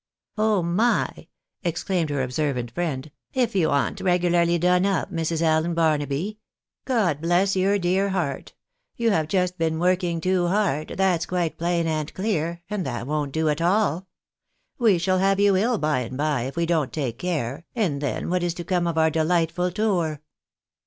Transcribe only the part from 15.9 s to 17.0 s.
and by, if we don't